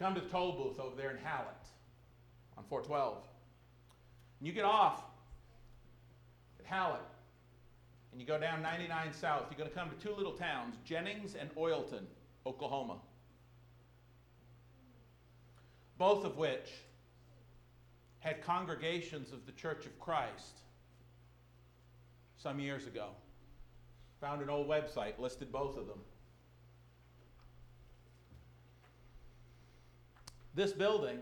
[0.00, 1.46] come to the toll booth over there in Hallett
[2.58, 3.18] on 412.
[4.40, 5.04] And you get off
[6.58, 7.02] at Hallett
[8.10, 9.44] and you go down 99 South.
[9.48, 12.02] You're going to come to two little towns, Jennings and Oilton,
[12.44, 12.96] Oklahoma.
[16.02, 16.68] Both of which
[18.18, 20.58] had congregations of the Church of Christ
[22.36, 23.10] some years ago.
[24.20, 26.00] Found an old website, listed both of them.
[30.56, 31.20] This building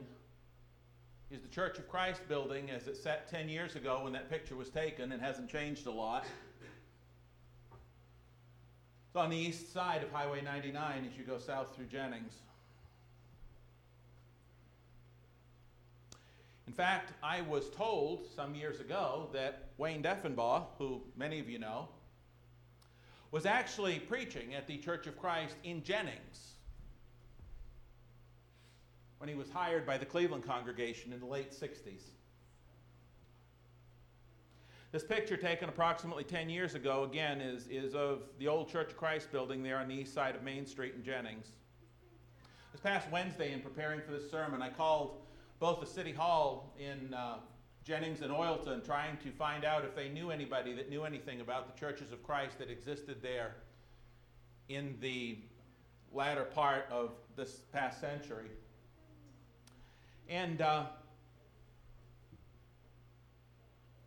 [1.31, 4.57] is the Church of Christ building as it sat 10 years ago when that picture
[4.57, 6.25] was taken and hasn't changed a lot.
[9.09, 12.33] It's on the east side of Highway 99 as you go south through Jennings.
[16.70, 21.59] In fact, I was told some years ago that Wayne Deffenbaugh, who many of you
[21.59, 21.88] know,
[23.33, 26.52] was actually preaching at the Church of Christ in Jennings
[29.18, 32.02] when he was hired by the Cleveland congregation in the late 60s.
[34.92, 38.96] This picture, taken approximately 10 years ago, again, is, is of the old Church of
[38.96, 41.49] Christ building there on the east side of Main Street in Jennings.
[42.70, 45.16] This past Wednesday, in preparing for this sermon, I called
[45.61, 47.36] both the City Hall in uh,
[47.84, 51.72] Jennings and Oilton trying to find out if they knew anybody that knew anything about
[51.72, 53.56] the churches of Christ that existed there
[54.70, 55.38] in the
[56.12, 58.50] latter part of this past century.
[60.28, 60.84] And uh,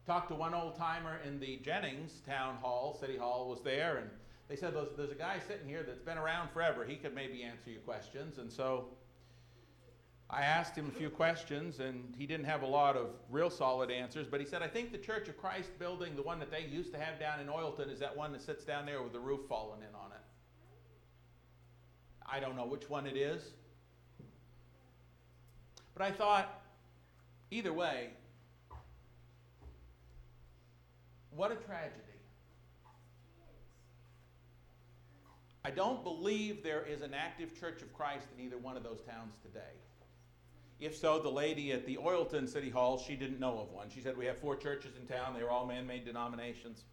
[0.08, 4.10] talked to one old timer in the Jennings Town Hall, City Hall was there, and
[4.50, 6.84] they said, there's, there's a guy sitting here that's been around forever.
[6.84, 8.40] He could maybe answer your questions.
[8.40, 8.88] And so
[10.34, 13.92] I asked him a few questions, and he didn't have a lot of real solid
[13.92, 16.66] answers, but he said, I think the Church of Christ building, the one that they
[16.66, 19.20] used to have down in Oilton, is that one that sits down there with the
[19.20, 20.24] roof falling in on it.
[22.26, 23.44] I don't know which one it is.
[25.94, 26.64] But I thought,
[27.52, 28.10] either way,
[31.36, 32.00] what a tragedy.
[35.64, 39.02] I don't believe there is an active Church of Christ in either one of those
[39.02, 39.62] towns today.
[40.80, 43.90] If so, the lady at the Oilton City Hall, she didn't know of one.
[43.90, 46.84] She said, We have four churches in town, they were all man made denominations.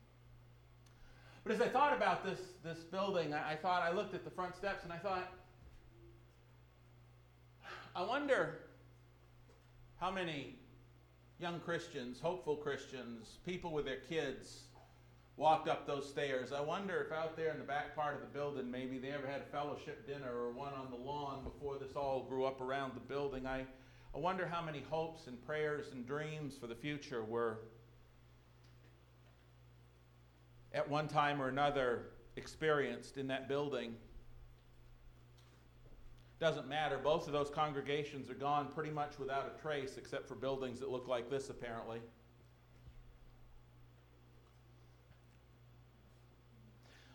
[1.43, 4.31] But as I thought about this, this building, I, I thought, I looked at the
[4.31, 5.33] front steps and I thought,
[7.97, 8.61] I wonder
[9.99, 10.57] how many
[11.41, 14.65] young Christians, hopeful Christians, people with their kids
[15.41, 16.53] walked up those stairs.
[16.53, 19.27] I wonder if out there in the back part of the building, maybe they ever
[19.27, 22.93] had a fellowship dinner or one on the lawn before this all grew up around
[22.95, 23.47] the building.
[23.47, 23.65] I,
[24.15, 27.61] I wonder how many hopes and prayers and dreams for the future were
[30.75, 33.95] at one time or another experienced in that building.
[36.39, 36.99] Doesn't matter.
[36.99, 40.91] Both of those congregations are gone pretty much without a trace, except for buildings that
[40.91, 42.01] look like this, apparently.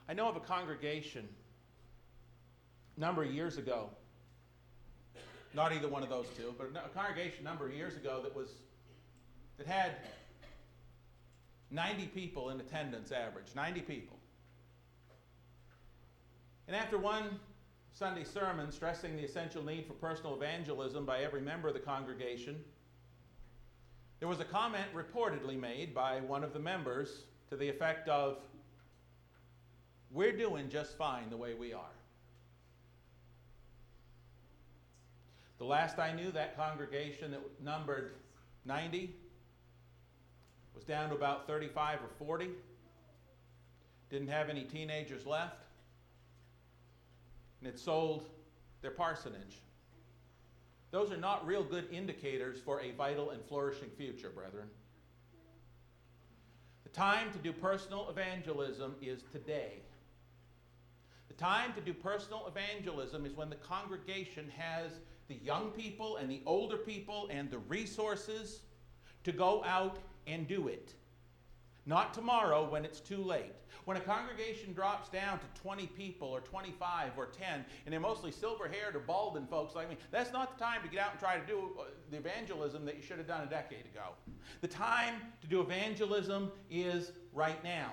[0.08, 1.28] I know of a congregation
[2.96, 3.90] a number of years ago,
[5.54, 8.36] not either one of those two, but a congregation a number of years ago that
[8.36, 8.50] was
[9.58, 9.94] that had
[11.72, 14.18] 90 people in attendance average, 90 people.
[16.68, 17.40] And after one
[17.94, 22.58] Sunday sermon stressing the essential need for personal evangelism by every member of the congregation,
[24.20, 28.38] there was a comment reportedly made by one of the members to the effect of,
[30.16, 31.82] We're doing just fine the way we are.
[35.58, 38.14] The last I knew, that congregation that numbered
[38.64, 39.14] 90
[40.74, 42.50] was down to about 35 or 40.
[44.10, 45.66] Didn't have any teenagers left.
[47.60, 48.30] And it sold
[48.82, 49.60] their parsonage.
[50.92, 54.70] Those are not real good indicators for a vital and flourishing future, brethren.
[56.84, 59.82] The time to do personal evangelism is today.
[61.36, 64.92] The time to do personal evangelism is when the congregation has
[65.28, 68.62] the young people and the older people and the resources
[69.24, 70.94] to go out and do it.
[71.86, 73.54] Not tomorrow when it's too late.
[73.84, 78.32] When a congregation drops down to 20 people or 25 or 10, and they're mostly
[78.32, 81.20] silver haired or balding folks like me, that's not the time to get out and
[81.20, 84.14] try to do uh, the evangelism that you should have done a decade ago.
[84.62, 87.92] The time to do evangelism is right now.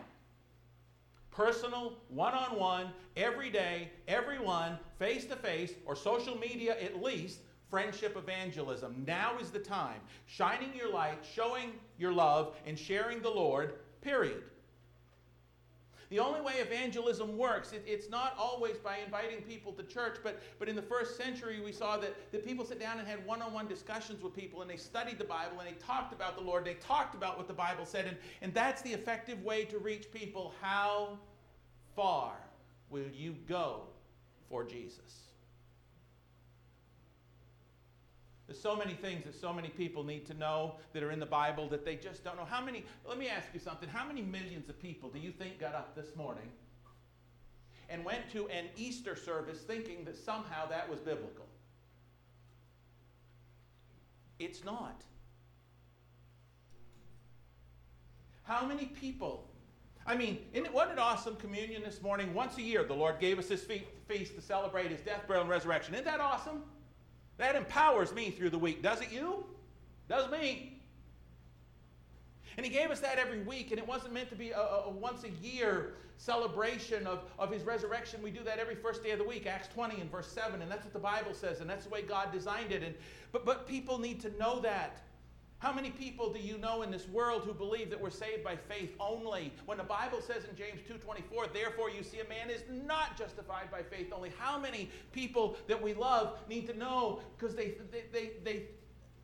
[1.33, 7.41] Personal, one on one, every day, everyone, face to face, or social media at least,
[7.71, 9.03] friendship evangelism.
[9.07, 10.01] Now is the time.
[10.27, 14.43] Shining your light, showing your love, and sharing the Lord, period.
[16.13, 20.43] The only way evangelism works, it, it's not always by inviting people to church, but,
[20.59, 23.41] but in the first century we saw that, that people sit down and had one
[23.41, 26.45] on one discussions with people and they studied the Bible and they talked about the
[26.45, 29.79] Lord, they talked about what the Bible said, and, and that's the effective way to
[29.79, 30.53] reach people.
[30.61, 31.19] How
[31.97, 32.35] far
[32.91, 33.85] will you go
[34.51, 35.32] for Jesus?
[38.53, 41.25] There's so many things that so many people need to know that are in the
[41.25, 42.45] Bible that they just don't know.
[42.45, 43.89] How many, let me ask you something.
[43.89, 46.51] How many millions of people do you think got up this morning
[47.89, 51.47] and went to an Easter service thinking that somehow that was biblical?
[54.39, 55.01] It's not.
[58.43, 59.49] How many people?
[60.07, 62.35] I mean, it, wasn't it awesome communion this morning?
[62.35, 65.51] Once a year, the Lord gave us this feast to celebrate his death, burial, and
[65.51, 65.95] resurrection.
[65.95, 66.65] Isn't that awesome?
[67.43, 68.85] That empowers me through the week.
[68.85, 69.45] Does it you?
[70.09, 70.81] Does me.
[72.57, 74.89] And he gave us that every week, and it wasn't meant to be a, a,
[74.89, 78.23] once a year celebration of, of his resurrection.
[78.23, 80.71] We do that every first day of the week, Acts 20 and verse 7, and
[80.71, 82.85] that's what the Bible says, and that's the way God designed it.
[82.85, 82.95] And,
[83.33, 85.03] but, but people need to know that.
[85.63, 88.57] How many people do you know in this world who believe that we're saved by
[88.57, 89.53] faith only?
[89.65, 93.71] When the Bible says in James 2:24, therefore you see a man is not justified
[93.71, 94.33] by faith only.
[94.37, 98.63] How many people that we love need to know because they, they, they, they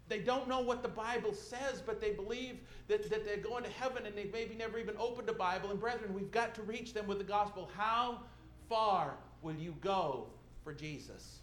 [0.08, 3.70] they don't know what the Bible says, but they believe that, that they're going to
[3.70, 5.72] heaven and they've maybe never even opened a Bible.
[5.72, 7.68] And brethren, we've got to reach them with the gospel.
[7.76, 8.20] How
[8.68, 10.28] far will you go
[10.62, 11.37] for Jesus?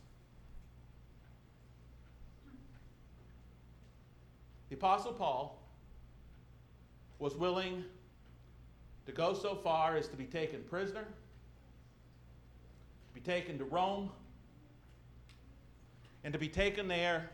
[4.76, 5.58] The Apostle Paul
[7.18, 7.86] was willing
[9.06, 11.06] to go so far as to be taken prisoner,
[13.08, 14.10] to be taken to Rome,
[16.26, 17.30] and to be taken there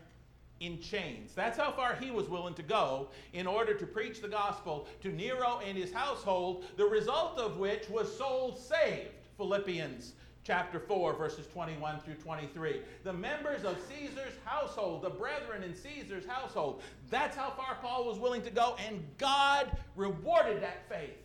[0.60, 1.34] in chains.
[1.34, 5.10] That's how far he was willing to go in order to preach the gospel to
[5.10, 9.08] Nero and his household, the result of which was souls saved.
[9.36, 10.12] Philippians
[10.44, 12.80] chapter 4, verses 21 through 23.
[13.04, 16.82] The members of Caesar's household, the brethren in Caesar's household.
[17.10, 21.16] That's how far Paul was willing to go, and God rewarded that faith.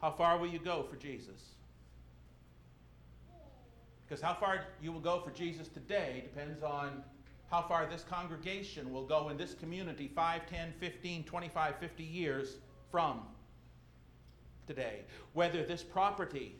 [0.00, 1.52] How far will you go for Jesus?
[4.04, 7.02] Because how far you will go for Jesus today depends on
[7.50, 12.56] how far this congregation will go in this community 5, 10, 15, 25, 50 years
[12.90, 13.20] from
[14.66, 15.00] today.
[15.32, 16.56] Whether this property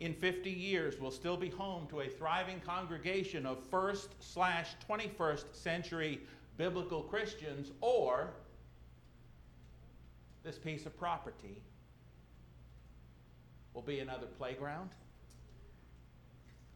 [0.00, 5.54] in 50 years will still be home to a thriving congregation of first slash 21st
[5.54, 6.20] century
[6.56, 8.30] biblical Christians or
[10.44, 11.62] this piece of property
[13.74, 14.90] will be another playground,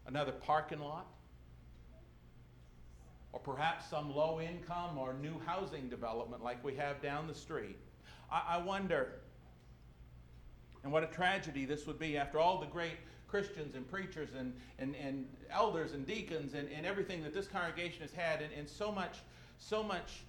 [0.07, 1.07] another parking lot,
[3.33, 7.79] or perhaps some low income or new housing development like we have down the street.
[8.31, 9.21] I, I wonder,
[10.83, 12.97] and what a tragedy this would be after all the great
[13.33, 18.03] Christians and preachers and, and, and elders and deacons and, and everything that this congregation
[18.03, 19.21] has had, and, and so much,
[19.59, 20.23] so much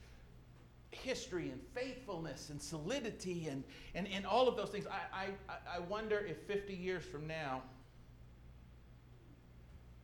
[0.92, 4.86] history and faithfulness and solidity and, and, and all of those things.
[4.88, 7.64] I, I, I wonder if 50 years from now,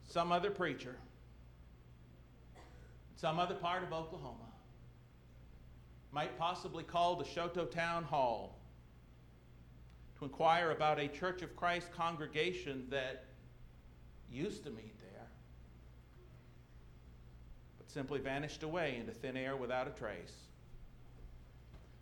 [0.07, 0.95] some other preacher,
[3.15, 4.35] some other part of Oklahoma,
[6.11, 8.58] might possibly call the Chouteau Town Hall
[10.19, 13.25] to inquire about a Church of Christ congregation that
[14.31, 15.27] used to meet there,
[17.77, 20.33] but simply vanished away into thin air without a trace.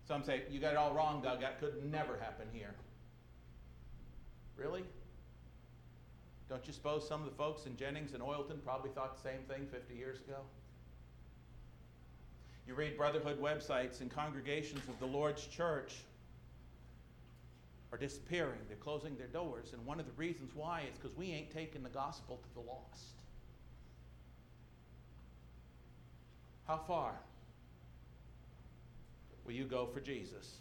[0.06, 1.40] Some say, you got it all wrong, Doug.
[1.40, 2.74] That could never happen here.
[4.56, 4.82] Really?
[6.48, 9.40] Don't you suppose some of the folks in Jennings and Oilton probably thought the same
[9.46, 10.38] thing 50 years ago?
[12.66, 15.96] You read brotherhood websites and congregations of the Lord's church
[17.92, 18.60] are disappearing.
[18.68, 19.72] They're closing their doors.
[19.72, 22.60] And one of the reasons why is because we ain't taking the gospel to the
[22.60, 23.14] lost.
[26.66, 27.14] How far
[29.46, 30.56] will you go for Jesus?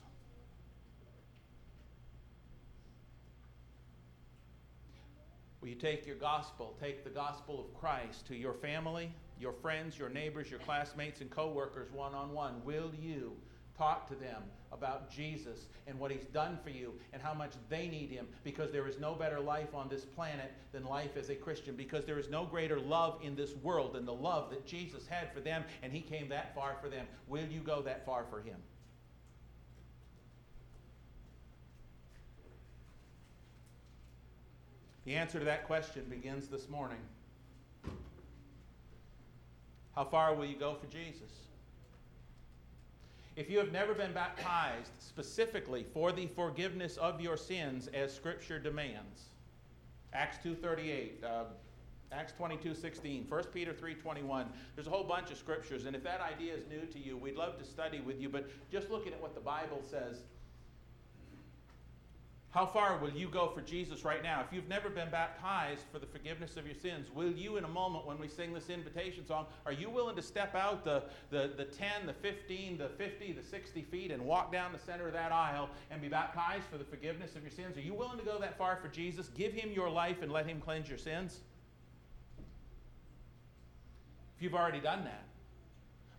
[5.60, 10.00] Will you take your gospel, take the gospel of Christ to your family, your friends,
[10.00, 12.64] your neighbors, your classmates, and coworkers one on one?
[12.64, 13.34] Will you
[13.78, 17.88] talk to them about Jesus and what he's done for you and how much they
[17.88, 21.36] need him because there is no better life on this planet than life as a
[21.36, 25.08] Christian because there is no greater love in this world than the love that Jesus
[25.08, 27.06] had for them and he came that far for them.
[27.28, 28.58] Will you go that far for him?
[35.06, 36.98] The answer to that question begins this morning.
[39.96, 41.32] How far will you go for Jesus?
[43.38, 48.58] If you have never been baptized specifically for the forgiveness of your sins as scripture
[48.58, 49.26] demands,
[50.12, 51.44] Acts 2:38, uh,
[52.12, 54.48] Acts 22:16, 1 Peter 3:21.
[54.74, 57.36] There's a whole bunch of scriptures and if that idea is new to you, we'd
[57.36, 60.24] love to study with you, but just looking at what the Bible says
[62.58, 64.42] how far will you go for Jesus right now?
[64.42, 67.68] If you've never been baptized for the forgiveness of your sins, will you, in a
[67.68, 71.52] moment when we sing this invitation song, are you willing to step out the, the,
[71.56, 75.14] the 10, the 15, the 50, the 60 feet and walk down the center of
[75.14, 77.78] that aisle and be baptized for the forgiveness of your sins?
[77.78, 79.28] Are you willing to go that far for Jesus?
[79.38, 81.42] Give him your life and let him cleanse your sins?
[84.36, 85.26] If you've already done that,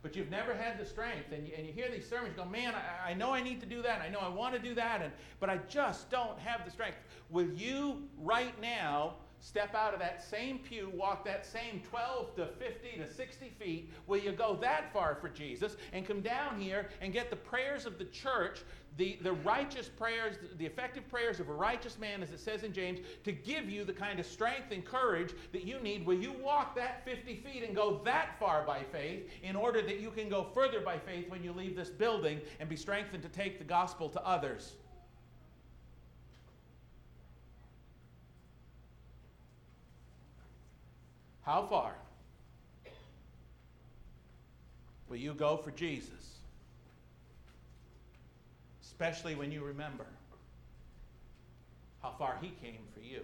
[0.03, 2.49] but you've never had the strength, and you, and you hear these sermons, you go,
[2.49, 4.75] man, I, I know I need to do that, I know I want to do
[4.75, 6.99] that, and, but I just don't have the strength.
[7.31, 12.47] Will you right now step out of that same pew, walk that same 12 to
[12.47, 13.91] 50 to 60 feet?
[14.07, 17.87] Will you go that far for Jesus and come down here and get the prayers
[17.87, 18.61] of the church
[18.99, 22.73] the, the righteous prayers, the effective prayers of a righteous man, as it says in
[22.73, 26.05] James, to give you the kind of strength and courage that you need.
[26.05, 30.01] Will you walk that 50 feet and go that far by faith in order that
[30.01, 33.29] you can go further by faith when you leave this building and be strengthened to
[33.29, 34.73] take the gospel to others?
[41.49, 41.95] How far
[45.09, 46.29] will you go for Jesus?
[49.01, 50.07] especially when you remember
[52.03, 53.21] how far He came for you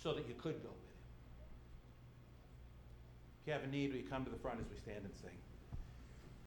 [0.00, 1.00] so that you could go with Him.
[3.42, 5.43] If you have a need, you come to the front as we stand and sing?